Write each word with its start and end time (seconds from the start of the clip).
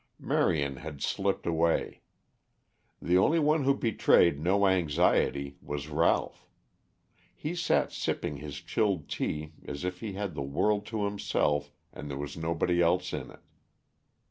Marion 0.17 0.77
had 0.77 0.99
slipped 1.03 1.45
away. 1.45 2.01
The 2.99 3.19
only 3.19 3.37
one 3.37 3.65
who 3.65 3.77
betrayed 3.77 4.39
no 4.39 4.65
anxiety 4.65 5.57
was 5.61 5.89
Ralph. 5.89 6.47
He 7.35 7.53
sat 7.53 7.91
sipping 7.91 8.37
his 8.37 8.61
chilled 8.61 9.07
tea 9.07 9.53
as 9.63 9.85
if 9.85 9.99
he 9.99 10.13
had 10.13 10.33
the 10.33 10.41
world 10.41 10.87
to 10.87 11.05
himself 11.05 11.71
and 11.93 12.09
there 12.09 12.17
was 12.17 12.35
nobody 12.35 12.81
else 12.81 13.13
in 13.13 13.29
it. 13.29 13.41